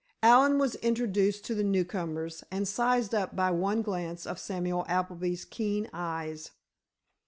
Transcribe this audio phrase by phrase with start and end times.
[0.23, 5.45] Allen was introduced to the newcomers and sized up by one glance of Samuel Appleby's
[5.45, 6.49] keen eyes.